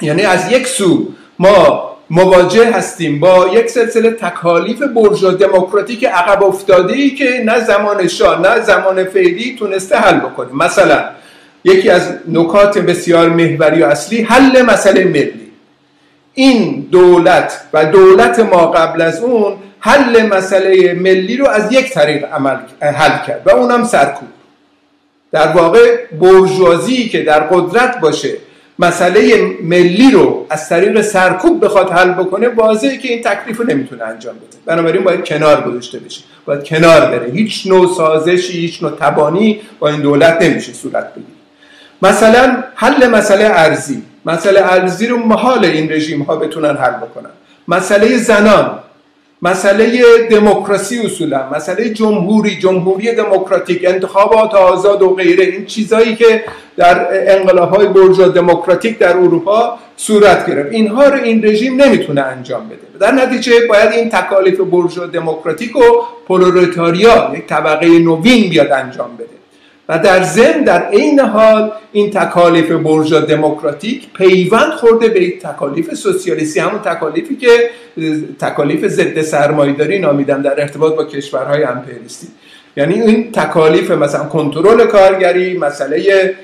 یعنی 0.03 0.23
از 0.23 0.53
یک 0.53 0.67
سو 0.67 1.09
ما 1.39 1.91
مواجه 2.11 2.73
هستیم 2.73 3.21
با 3.21 3.49
یک 3.55 3.71
سلسله 3.71 4.11
تکالیف 4.11 4.83
برجا 4.83 5.31
دموکراتیک 5.31 6.05
عقب 6.05 6.43
افتاده 6.43 6.93
ای 6.95 7.11
که 7.11 7.43
نه 7.45 7.61
زمان 7.61 8.09
شاه 8.09 8.41
نه 8.41 8.61
زمان 8.61 9.05
فعلی 9.05 9.57
تونسته 9.59 9.97
حل 9.97 10.17
بکنیم 10.17 10.57
مثلا 10.57 11.05
یکی 11.65 11.91
از 11.91 12.13
نکات 12.29 12.79
بسیار 12.79 13.29
محوری 13.29 13.83
و 13.83 13.87
اصلی 13.87 14.23
حل 14.23 14.63
مسئله 14.63 15.05
ملی. 15.05 15.53
این 16.35 16.89
دولت 16.91 17.61
و 17.73 17.85
دولت 17.85 18.39
ما 18.41 18.67
قبل 18.67 19.03
از 19.03 19.23
اون 19.23 19.57
حل 19.81 20.27
مسئله 20.27 20.95
ملی 20.95 21.37
رو 21.37 21.49
از 21.49 21.73
یک 21.73 21.91
طریق 21.91 22.25
عمل 22.33 22.57
حل 22.81 23.27
کرد 23.27 23.43
و 23.47 23.51
اونم 23.51 23.85
سرکوب. 23.85 24.29
در 25.33 25.49
واقع 25.49 25.97
برجوازی 26.21 27.09
که 27.09 27.23
در 27.23 27.41
قدرت 27.41 28.01
باشه 28.01 28.33
مسئله 28.79 29.37
ملی 29.63 30.11
رو 30.11 30.47
از 30.51 30.69
طریق 30.69 31.01
سرکوب 31.01 31.65
بخواد 31.65 31.91
حل 31.91 32.13
بکنه 32.13 32.49
واضحه 32.49 32.97
که 32.97 33.09
این 33.09 33.23
تکلیف 33.23 33.59
رو 33.59 33.67
نمی‌تونه 33.67 34.05
انجام 34.05 34.35
بده. 34.35 34.57
بنابراین 34.67 35.05
باید 35.05 35.25
کنار 35.25 35.61
گذاشته 35.61 35.99
بشه. 35.99 36.21
باید 36.45 36.65
کنار 36.65 37.01
بره. 37.01 37.33
هیچ 37.33 37.67
نوع 37.67 37.95
سازشی 37.95 38.53
هیچ 38.53 38.83
نوع 38.83 38.93
تبانی 39.01 39.61
با 39.79 39.89
این 39.89 40.01
دولت 40.01 40.43
نمیشه 40.43 40.73
صورت 40.73 41.15
بگیره. 41.15 41.34
مثلا 42.09 42.45
حل 42.75 43.01
مسئله 43.09 43.45
ارزی 43.45 44.03
مسئله 44.27 44.61
ارزی 44.73 45.07
رو 45.07 45.17
محال 45.17 45.65
این 45.65 45.93
رژیم 45.93 46.23
ها 46.23 46.37
بتونن 46.37 46.77
حل 46.77 46.97
بکنن. 47.05 47.31
مسئله 47.69 48.19
زنان. 48.19 48.79
مسئله 49.43 50.03
دموکراسی 50.31 50.99
اصولا. 51.07 51.41
مسئله 51.57 51.89
جمهوری. 52.01 52.57
جمهوری 52.65 53.15
دموکراتیک. 53.15 53.85
انتخابات 53.85 54.55
آزاد 54.55 55.03
و 55.03 55.09
غیره. 55.15 55.45
این 55.45 55.67
چیزهایی 55.67 56.15
که 56.17 56.45
در 56.77 56.97
انقلاب 57.37 57.71
های 57.75 57.87
برجا 57.87 58.29
دموکراتیک 58.29 58.99
در 58.99 59.17
اروپا 59.17 59.79
صورت 59.97 60.47
گرفت. 60.47 60.73
اینها 60.73 61.05
رو 61.05 61.23
این 61.23 61.45
رژیم 61.45 61.83
نمی‌تونه 61.83 62.21
انجام 62.21 62.69
بده. 62.69 62.99
در 63.01 63.13
نتیجه 63.13 63.53
باید 63.69 63.93
این 63.93 64.09
تکالیف 64.09 64.61
برجا 64.61 65.07
دموکراتیک 65.07 65.77
و 65.77 65.81
پرولتاریا 66.29 67.33
یک 67.35 67.47
طبقه 67.47 67.87
نوین 67.87 68.51
بیاد 68.51 68.73
انجام 68.73 69.17
بده. 69.17 69.44
و 69.89 69.99
در 69.99 70.23
ضمن 70.23 70.65
در 70.65 70.89
عین 70.89 71.21
حال 71.21 71.73
این 71.93 72.11
تکالیف 72.11 72.71
برجا 72.71 73.21
دموکراتیک 73.21 74.13
پیوند 74.13 74.73
خورده 74.73 75.09
به 75.09 75.31
تکالیف 75.31 75.95
سوسیالیستی. 75.95 76.61
همون 76.61 76.83
تکالیفی 76.83 77.37
که 77.37 77.71
تکالیف 78.39 78.87
ضد 78.87 79.23
سرمایه‌داری 79.23 79.99
نامیدم 79.99 80.43
در 80.43 80.61
ارتباط 80.61 80.95
با 80.95 81.05
کشورهای 81.05 81.65
امپریالیستی. 81.65 82.27
یعنی 82.77 83.01
این 83.01 83.33
تکالیف 83.33 83.91
مثلا 83.91 84.25
کنترل 84.25 84.87
کارگری 84.87 85.59
مسئله 85.59 86.35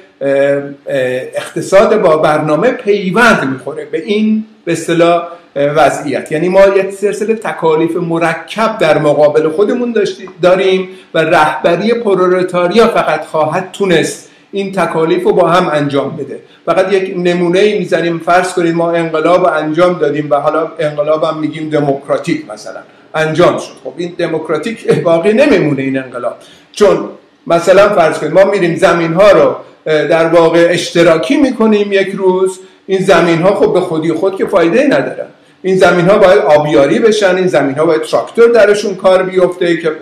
اقتصاد 1.36 2.00
با 2.02 2.16
برنامه 2.16 2.70
پیوند 2.70 3.50
می‌خوره. 3.52 3.84
به 3.84 4.02
این 4.02 4.44
به 4.64 4.72
اصطلاح 4.72 5.28
وضعیت. 5.56 6.32
یعنی 6.32 6.48
ما 6.48 6.60
یک 6.60 6.90
سلسله 6.90 7.34
تکالیف 7.34 7.96
مرکب 7.96 8.78
در 8.78 8.98
مقابل 8.98 9.48
خودمون 9.48 9.94
داریم 10.42 10.88
و 11.14 11.18
رهبری 11.18 11.94
پرولتاریا 11.94 12.88
فقط 12.88 13.24
خواهد 13.24 13.68
تونست 13.72 14.30
این 14.52 14.72
تکالیف 14.72 15.24
رو 15.24 15.32
با 15.32 15.48
هم 15.48 15.68
انجام 15.68 16.16
بده. 16.16 16.40
فقط 16.66 16.92
یک 16.92 17.14
نمونه 17.16 17.78
می‌زنیم. 17.78 18.18
فرض 18.18 18.52
کنید 18.52 18.74
ما 18.74 18.92
انقلاب 18.92 19.44
انجام 19.44 19.98
دادیم 19.98 20.30
و 20.30 20.34
حالا 20.34 20.72
انقلاب 20.78 21.24
هم 21.24 21.38
میگیم 21.38 21.70
دموکراتیک 21.70 22.50
مثلا. 22.50 22.80
انجام 23.14 23.58
شد. 23.58 23.72
خب 23.84 23.92
این 23.96 24.14
دموکراتیک 24.18 25.02
باقی 25.02 25.32
نمیمونه 25.32 25.82
این 25.82 25.98
انقلاب. 25.98 26.36
چون 26.72 27.08
مثلا 27.46 27.88
فرض 27.88 28.18
کنید 28.18 28.32
ما 28.32 28.44
میریم 28.44 28.76
زمین 28.76 29.12
ها 29.12 29.30
رو 29.30 29.56
در 29.84 30.26
واقع 30.26 30.68
اشتراکی 30.70 31.36
می‌کنیم 31.36 31.92
یک 31.92 32.08
روز 32.14 32.58
این 32.86 33.00
زمین 33.00 33.42
ها 33.42 33.54
خب 33.54 33.74
به 33.74 33.80
خودی 33.80 34.12
خود 34.12 34.36
که 34.36 34.46
فایده 34.46 34.84
ندارن. 34.84 35.26
این 35.62 35.76
زمین 35.76 36.08
ها 36.08 36.18
باید 36.18 36.38
آبیاری 36.38 36.98
بشن 36.98 37.36
این 37.36 37.46
زمین 37.46 37.74
ها 37.74 37.84
باید 37.84 38.02
تراکتور 38.02 38.48
درشون 38.48 38.94
کار 38.94 39.22
بیفته 39.22 39.76
که 39.76 39.92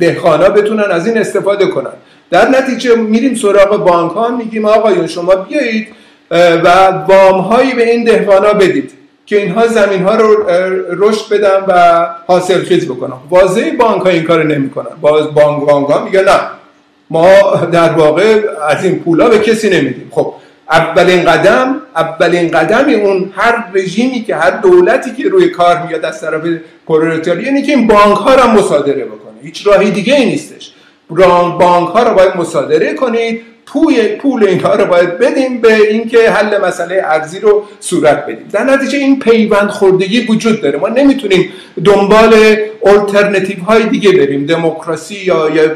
دهخانا 0.00 0.48
بتونن 0.48 0.84
از 0.90 1.06
این 1.06 1.18
استفاده 1.18 1.66
کنن. 1.66 1.90
در 2.30 2.48
نتیجه 2.48 2.94
میریم 2.96 3.34
سراغ 3.34 3.84
بانک 3.84 4.12
ها 4.12 4.28
میگیم 4.28 4.64
آقایون 4.64 5.06
شما 5.06 5.34
بیایید 5.34 5.88
و 6.30 6.68
وام 7.08 7.40
هایی 7.40 7.74
به 7.74 7.90
این 7.90 8.04
دهقانا 8.04 8.52
بدید 8.52 8.92
که 9.26 9.36
اینها 9.36 9.66
زمین 9.66 10.02
ها 10.02 10.14
رو 10.14 10.50
رشد 10.90 11.34
بدن 11.34 11.64
و 11.68 12.06
حاصل 12.26 12.62
خیز 12.62 12.88
بکنن. 12.88 13.16
واضح 13.30 13.70
بانک 13.78 14.02
ها 14.02 14.08
این 14.08 14.24
کار 14.24 14.44
نمی‌کنن. 14.44 14.90
باز 15.00 15.34
بانک 15.34 15.68
بانک 15.68 15.88
ها 15.88 16.04
میگه 16.04 16.22
نه. 16.22 16.40
ما 17.10 17.56
در 17.72 17.92
واقع 17.92 18.40
از 18.68 18.84
این 18.84 18.98
پولا 18.98 19.28
به 19.28 19.38
کسی 19.38 19.70
نمیدیم. 19.70 20.08
خب 20.10 20.34
اولین 20.70 21.24
قدم 21.24 21.80
اولین 21.96 22.50
قدم 22.50 22.88
اون 22.88 23.32
هر 23.36 23.64
رژیمی 23.74 24.22
که 24.22 24.36
هر 24.36 24.50
دولتی 24.50 25.12
که 25.12 25.28
روی 25.28 25.48
کار 25.48 25.86
میاد 25.86 26.04
از 26.04 26.20
طرف 26.20 26.42
پرولتاری 26.86 27.44
اینه 27.44 27.62
که 27.62 27.72
این 27.72 27.86
بانک 27.86 28.16
ها 28.16 28.34
رو 28.34 28.50
مصادره 28.50 29.04
بکنه. 29.04 29.40
هیچ 29.42 29.66
راهی 29.66 29.90
دیگه 29.90 30.14
ای 30.14 30.26
نیستش. 30.26 30.74
بانک 31.08 31.88
ها 31.88 32.02
رو 32.02 32.14
باید 32.14 32.36
مصادره 32.36 32.94
کنید. 32.94 33.53
توی 33.66 34.08
پول 34.08 34.44
اینها 34.44 34.74
رو 34.74 34.84
باید 34.84 35.18
بدیم 35.18 35.60
به 35.60 35.74
اینکه 35.74 36.30
حل 36.30 36.58
مسئله 36.58 37.02
ارزی 37.04 37.40
رو 37.40 37.64
صورت 37.80 38.26
بدیم. 38.26 38.48
در 38.52 38.64
نتیجه 38.64 38.98
این 38.98 39.18
پیوند 39.18 39.68
خوردگی 39.68 40.26
وجود 40.26 40.60
داره. 40.60 40.78
ما 40.78 40.88
نمی‌تونیم 40.88 41.52
دنبال 41.84 42.34
الटरनेटیو 42.86 43.64
های 43.64 43.82
دیگه 43.82 44.12
بریم. 44.12 44.46
دموکراسی 44.46 45.14
یا 45.14 45.50
یا 45.50 45.68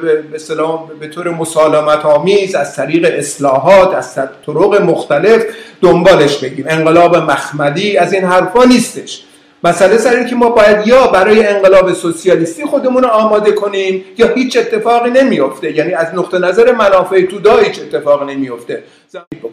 به 1.00 1.08
طور 1.08 1.30
مسالمت 1.30 2.04
آمیز 2.04 2.54
از 2.54 2.76
طریق 2.76 3.14
اصلاحات 3.18 3.94
از 3.94 4.14
طرق 4.14 4.82
مختلف 4.82 5.44
دنبالش 5.80 6.38
بگیم. 6.38 6.64
انقلاب 6.68 7.16
مخمدی 7.16 7.96
از 7.96 8.12
این 8.12 8.24
حرفا 8.24 8.64
نیستش. 8.64 9.24
مسئله 9.64 9.98
سر 9.98 10.24
که 10.24 10.36
ما 10.36 10.48
باید 10.48 10.86
یا 10.86 11.06
برای 11.06 11.46
انقلاب 11.46 11.92
سوسیالیستی 11.92 12.64
خودمون 12.64 13.02
رو 13.02 13.08
آماده 13.08 13.52
کنیم 13.52 14.04
یا 14.18 14.28
هیچ 14.28 14.56
اتفاقی 14.56 15.10
نمیفته 15.10 15.76
یعنی 15.76 15.92
از 15.92 16.06
نقطه 16.14 16.38
نظر 16.38 16.72
منافع 16.72 17.26
تودا 17.26 17.56
هیچ 17.56 17.80
اتفاقی 17.80 18.34
نمیفته 18.34 18.82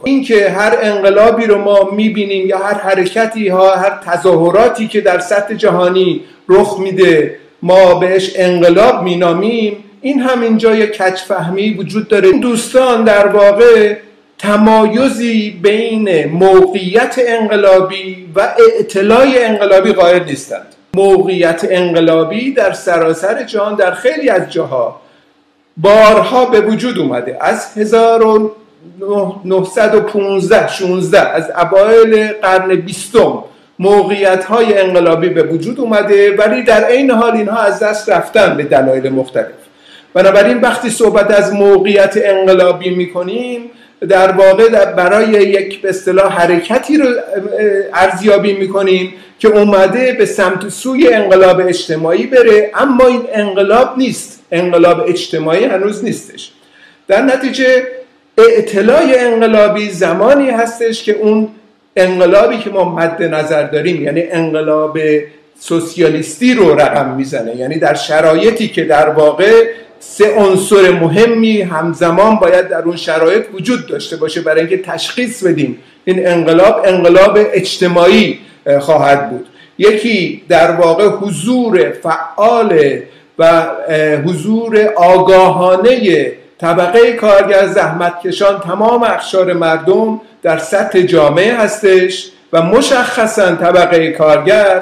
این 0.04 0.24
که 0.24 0.50
هر 0.50 0.78
انقلابی 0.82 1.46
رو 1.46 1.58
ما 1.58 1.90
می‌بینیم 1.92 2.48
یا 2.48 2.58
هر 2.58 2.74
حرکتی 2.74 3.48
ها 3.48 3.76
هر 3.76 4.00
تظاهراتی 4.06 4.88
که 4.88 5.02
در 5.02 5.20
سطح 5.20 5.54
جهانی 5.54 6.22
رخ 6.50 6.80
میده 6.80 7.40
ما 7.62 7.96
بهش 7.96 8.32
انقلاب 8.36 9.04
مینامیم 9.04 9.78
این 10.02 10.20
هم 10.20 10.42
اینجا 10.42 10.76
یک 10.76 10.92
کچفهمی 10.98 11.74
وجود 11.74 12.08
داره. 12.08 12.32
دوستان 12.32 13.04
در 13.04 13.28
واقع 13.28 13.96
تمایزی 14.38 15.60
بین 15.62 16.26
موقعیت 16.26 17.20
انقلابی 17.28 18.30
و 18.36 18.54
اعتلاع 18.70 19.28
انقلابی 19.36 19.94
قائل 19.94 20.24
نیستند. 20.24 20.76
موقعیت 20.94 21.68
انقلابی 21.70 22.52
در 22.52 22.74
سراسر 22.74 23.44
جهان 23.44 23.76
در 23.76 23.92
خیلی 23.92 24.30
از 24.30 24.52
جاها 24.52 25.02
بارها 25.78 26.46
به 26.46 26.62
وجود 26.62 27.00
اومده. 27.00 27.38
از 27.42 27.78
1915 27.78 30.68
16 30.68 31.20
از 31.20 31.50
اوایل 31.50 32.28
قرن 32.28 32.76
بیستم 32.76 33.44
موقعیت 33.80 34.46
های 34.46 34.78
انقلابی 34.78 35.30
به 35.30 35.44
وجود 35.44 35.80
اومده 35.80 36.36
ولی 36.36 36.64
در 36.64 36.84
عین 36.84 37.12
حال 37.12 37.34
اینها 37.34 37.60
از 37.60 37.80
دست 37.80 38.10
رفتن 38.10 38.58
به 38.58 38.64
دلایل 38.64 39.10
مختلف. 39.10 39.46
بنابراین 40.14 40.62
وقتی 40.62 40.90
صحبت 40.90 41.32
از 41.32 41.54
موقعیت 41.54 42.18
انقلابی 42.24 42.90
می‌کنیم 42.90 43.62
در 44.10 44.32
واقع 44.32 44.86
برای 44.86 45.28
یک 45.30 45.82
به 45.82 45.90
اصطلاح 45.90 46.34
حرکتی 46.34 46.98
رو 46.98 47.06
ارزیابی 47.94 48.54
می‌کنیم 48.54 49.14
که 49.40 49.48
اومده 49.48 50.16
به 50.20 50.26
سمت 50.26 50.70
سوی 50.70 51.14
انقلاب 51.14 51.60
اجتماعی 51.68 52.26
بره. 52.26 52.72
اما 52.76 53.08
این 53.08 53.22
انقلاب 53.34 53.98
نیست. 53.98 54.40
انقلاب 54.52 55.06
اجتماعی 55.08 55.64
هنوز 55.64 56.04
نیستش. 56.04 56.52
در 57.08 57.22
نتیجه 57.22 57.88
اطلاع 58.38 59.04
انقلابی 59.18 59.90
زمانی 59.90 60.50
هستش 60.50 61.04
که 61.04 61.12
اون 61.12 61.48
انقلابی 61.96 62.58
که 62.58 62.70
ما 62.70 62.96
مد 62.96 63.24
نظر 63.24 63.64
داریم 63.64 64.04
یعنی 64.04 64.24
انقلاب 64.32 65.00
سوسیالیستی 65.60 66.54
رو 66.54 66.76
رقم 66.76 67.16
می‌زنه. 67.16 67.56
یعنی 67.56 67.80
در 67.80 67.94
شرایطی 67.94 68.68
که 68.68 68.84
در 68.84 69.10
واقع 69.10 69.68
سه 70.08 70.36
عنصر 70.36 70.92
مهمی 70.92 71.62
همزمان 71.62 72.36
باید 72.36 72.68
در 72.68 72.82
اون 72.82 72.96
شرایط 72.96 73.46
وجود 73.54 73.88
داشته 73.88 74.16
باشه 74.16 74.42
برای 74.42 74.60
اینکه 74.60 74.78
تشخیص 74.78 75.44
بدیم 75.44 75.80
این 76.06 76.28
انقلاب 76.28 76.82
انقلاب 76.86 77.40
اجتماعی 77.54 78.40
خواهد 78.80 79.30
بود. 79.30 79.48
یکی 79.78 80.42
در 80.50 80.72
واقع 80.72 81.08
حضور 81.08 81.92
فعال 81.92 83.00
و 83.40 83.68
حضور 84.26 84.90
آگاهانه 84.96 86.32
طبقه 86.60 87.14
کارگر 87.14 87.68
زحمتکشان 87.68 88.60
تمام 88.60 89.04
اخشار 89.04 89.54
مردم 89.54 90.22
در 90.44 90.58
سطح 90.58 91.02
جامعه 91.02 91.56
هستش 91.56 92.30
و 92.54 92.62
مشخصا 92.62 93.56
طبقه 93.56 94.12
کارگر 94.12 94.82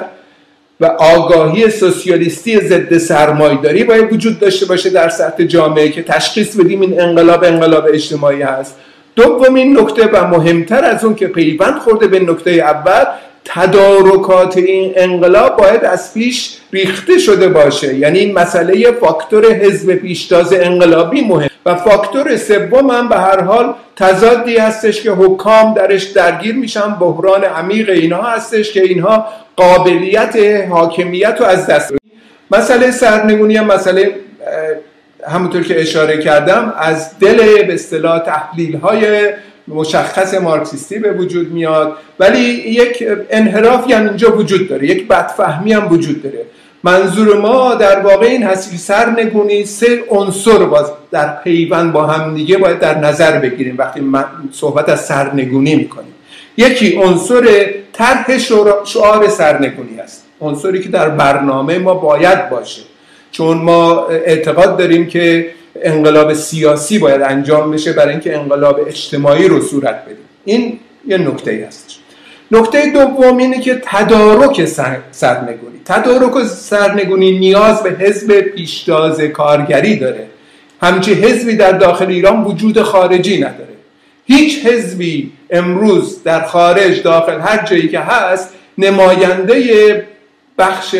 و 0.80 0.86
آگاهی 0.86 1.70
سوسیالیستی 1.70 2.60
ضد 2.60 2.98
سرمایداری 2.98 3.84
باید 3.84 4.12
وجود 4.12 4.38
داشته 4.38 4.66
باشه 4.66 4.90
در 4.90 5.08
سطح 5.08 5.44
جامعه 5.44 5.88
که 5.88 6.02
تشخیص 6.02 6.56
بدیم 6.56 6.80
این 6.80 7.00
انقلاب 7.00 7.44
انقلاب 7.44 7.84
اجتماعی 7.92 8.42
هست. 8.42 8.76
دومین 9.16 9.78
نکته 9.78 10.06
و 10.06 10.26
مهمتر 10.26 10.84
از 10.84 11.04
اون 11.04 11.14
که 11.14 11.26
پیوند 11.26 11.78
خورده 11.78 12.06
به 12.06 12.20
نکته 12.20 12.50
اول 12.50 13.04
تدارکات 13.44 14.56
این 14.56 14.92
انقلاب 14.96 15.56
باید 15.56 15.84
از 15.84 16.14
پیش 16.14 16.56
ریخته 16.72 17.18
شده 17.18 17.48
باشه. 17.48 17.94
یعنی 17.94 18.18
این 18.18 18.34
مسئله 18.34 18.92
فاکتور 18.92 19.52
حزب 19.52 19.94
پیشتاز 19.94 20.52
انقلابی 20.52 21.20
مهم. 21.20 21.50
و 21.66 21.74
فاکتور 21.74 22.36
سوم 22.36 22.90
هم 22.90 23.08
به 23.08 23.16
هر 23.16 23.40
حال 23.40 23.74
تضادی 23.96 24.56
هستش 24.56 25.02
که 25.02 25.10
حکام 25.10 25.74
درش 25.74 26.04
درگیر 26.04 26.54
میشن. 26.54 26.94
بحران 27.00 27.44
عمیق 27.44 27.88
اینها 27.88 28.22
هستش 28.22 28.72
که 28.72 28.82
اینها 28.82 29.26
قابلیت 29.56 30.36
حاکمیت 30.70 31.36
رو 31.40 31.46
از 31.46 31.66
دست 31.66 31.94
مسئله 32.50 32.90
سرنگونی 32.90 33.56
هم 33.56 33.66
مسئله 33.66 34.14
همونطور 35.28 35.62
که 35.62 35.80
اشاره 35.80 36.18
کردم 36.18 36.74
از 36.78 37.18
دل 37.18 37.62
به 37.62 37.74
اصطلاح 37.74 38.18
تحلیل 38.18 38.76
های 38.76 39.32
مشخص 39.68 40.34
مارکسیستی 40.34 40.98
به 40.98 41.12
وجود 41.12 41.52
میاد 41.52 41.96
ولی 42.18 42.40
یک 42.40 43.04
انحرافی 43.30 43.92
هم 43.92 44.04
اینجا 44.04 44.36
وجود 44.36 44.68
داره 44.68 44.86
یک 44.86 45.08
بدفهمی 45.08 45.72
هم 45.72 45.92
وجود 45.92 46.22
داره. 46.22 46.44
منظور 46.82 47.38
ما 47.38 47.74
در 47.74 48.00
واقع 48.00 48.26
این 48.26 48.42
هست 48.42 48.70
که 48.72 48.76
سرنگونی 48.76 49.64
سه 49.64 50.04
عنصر 50.10 50.58
باز 50.58 50.92
در 51.10 51.36
پیوند 51.44 51.92
با 51.92 52.06
هم 52.06 52.34
دیگه 52.34 52.58
باید 52.58 52.78
در 52.78 52.98
نظر 52.98 53.38
بگیریم 53.38 53.74
وقتی 53.78 54.00
صحبت 54.52 54.88
از 54.88 55.04
سرنگونی 55.04 55.74
می‌کنیم. 55.74 56.14
یکی 56.56 56.96
عنصر 56.96 57.66
طرح 57.92 58.38
شعار 58.84 59.28
سرنگونی 59.28 60.00
است 60.00 60.24
عنصری 60.40 60.80
که 60.80 60.88
در 60.88 61.08
برنامه 61.08 61.78
ما 61.78 61.94
باید 61.94 62.50
باشه. 62.50 62.82
چون 63.30 63.58
ما 63.58 64.06
اعتقاد 64.06 64.76
داریم 64.76 65.06
که 65.06 65.50
انقلاب 65.82 66.34
سیاسی 66.34 66.98
باید 66.98 67.22
انجام 67.22 67.70
بشه 67.70 67.92
برای 67.92 68.10
اینکه 68.10 68.38
انقلاب 68.38 68.80
اجتماعی 68.86 69.48
رو 69.48 69.60
صورت 69.60 70.04
بدیم. 70.04 70.16
این 70.44 70.78
یه 71.06 71.18
نکته 71.18 71.64
هستش 71.68 71.98
نکته 72.50 72.90
دوم 72.90 73.36
اینه 73.36 73.60
که 73.60 73.82
تدارک 73.84 74.64
سرنگونی. 75.10 75.80
تدارک 75.84 76.46
سرنگونی 76.46 77.38
نیاز 77.38 77.82
به 77.82 77.90
حزب 77.90 78.40
پیشتاز 78.40 79.20
کارگری 79.20 79.96
داره. 79.96 80.26
همچی 80.82 81.14
حزبی 81.14 81.56
در 81.56 81.72
داخل 81.72 82.06
ایران 82.08 82.44
وجود 82.44 82.82
خارجی 82.82 83.36
نداره. 83.36 83.74
هیچ 84.26 84.66
حزبی 84.66 85.32
امروز 85.50 86.22
در 86.22 86.42
خارج 86.44 87.02
داخل 87.02 87.40
هر 87.40 87.66
جایی 87.66 87.88
که 87.88 88.00
هست 88.00 88.54
نماینده 88.78 90.06
بخش 90.58 90.96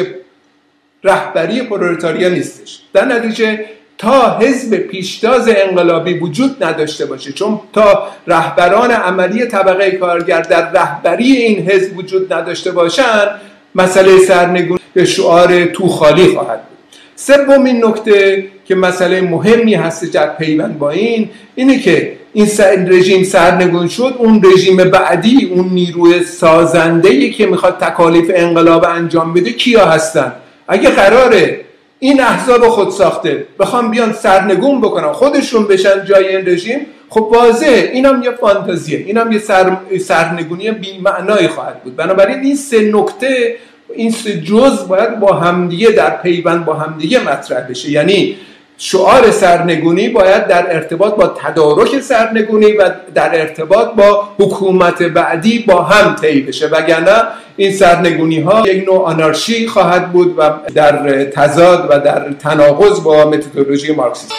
رهبری 1.05 1.63
پرولتاریا 1.63 2.29
نیستش. 2.29 2.81
در 2.93 3.05
نتیجه 3.05 3.65
تا 3.99 4.39
حزب 4.39 4.77
پیشتاز 4.77 5.49
انقلابی 5.49 6.15
وجود 6.15 6.65
نداشته 6.65 7.07
باشه 7.07 7.33
چون 7.33 7.61
تا 7.73 8.07
رهبران 8.27 8.91
عملی 8.91 9.47
طبقه 9.47 9.91
کارگر 9.91 10.41
در 10.41 10.71
رهبری 10.71 11.33
این 11.33 11.71
حزب 11.71 11.99
وجود 11.99 12.33
نداشته 12.33 12.71
باشن 12.71 13.27
مسئله 13.75 14.19
سرنگون 14.19 14.79
به 14.95 15.05
شعار 15.05 15.65
تو 15.65 15.89
خالی 15.89 16.27
خواهد 16.27 16.61
بود. 16.63 16.79
سومین 17.17 17.85
نکته 17.85 18.45
که 18.65 18.75
مسئله 18.75 19.21
مهمی 19.21 19.75
هست 19.75 20.13
در 20.13 20.37
پیوند 20.37 20.79
با 20.79 20.91
این 20.91 21.31
اینه 21.55 21.79
که 21.79 22.13
این 22.33 22.49
رژیم 22.89 23.25
سرنگون 23.25 23.89
شد 23.89 24.15
اون 24.19 24.43
رژیم 24.45 24.77
بعدی 24.77 25.51
اون 25.55 25.69
نیروی 25.69 26.25
سازنده 26.25 27.31
که 27.31 27.47
می‌خواد 27.47 27.79
تکالیف 27.79 28.31
انقلاب 28.35 28.85
انجام 28.85 29.33
بده 29.35 29.53
کیا 29.53 29.87
هستن؟ 29.87 30.33
اگه 30.69 30.91
قراره 30.91 31.64
این 32.05 32.21
احزاب 32.21 32.69
خود 32.69 32.91
ساخته. 32.91 33.47
بخوام 33.59 33.91
بیان 33.91 34.13
سرنگون 34.13 34.81
بکنن 34.81 35.13
خودشون 35.13 35.67
بشن 35.67 36.05
جای 36.05 36.37
این 36.37 36.47
رژیم. 36.47 36.87
خب 37.09 37.29
واضحه. 37.33 37.91
اینم 37.93 38.23
یه 38.23 38.31
فانتزیه. 38.31 38.99
اینم 38.99 39.33
یه 39.33 39.39
سر... 39.39 39.77
سرنگونی 40.01 40.71
بی 40.71 40.99
معنایی 40.99 41.49
خواهد 41.49 41.83
بود. 41.83 41.97
بنابراین 41.97 42.39
این 42.39 42.57
سه 42.57 42.91
نکته 42.93 43.57
این 43.95 44.11
سه 44.11 44.41
جز 44.41 44.89
باید 44.89 45.21
با 45.21 45.33
همدیگه 45.33 45.91
در 45.91 46.11
پیوند 46.11 46.65
با 46.65 46.75
همدیگه 46.75 47.21
مطرح 47.31 47.61
بشه. 47.71 47.91
یعنی 47.91 48.37
شعار 48.79 49.31
سرنگونی 49.31 50.09
باید 50.09 50.47
در 50.47 50.75
ارتباط 50.75 51.15
با 51.15 51.27
تدارک 51.27 52.01
سرنگونی 52.01 52.73
و 52.73 52.91
در 53.15 53.41
ارتباط 53.41 53.95
با 53.95 54.29
حکومت 54.39 55.03
بعدی 55.03 55.59
با 55.59 55.83
هم 55.83 56.15
طی 56.15 56.41
بشه. 56.41 56.67
وگرنه 56.67 57.23
این 57.57 57.73
سرنگونی 57.73 58.41
ها 58.41 58.69
یک 58.69 58.89
نوع 58.89 59.05
آنارشی 59.05 59.69
خواهد 59.69 60.13
بود 60.13 60.35
و 60.39 60.51
در 60.75 61.25
تضاد 61.25 61.87
و 61.91 61.99
در 62.01 62.33
تناقض 62.33 63.01
با 63.01 63.25
متدولوژی 63.25 63.93
مارکسیسم. 63.93 64.35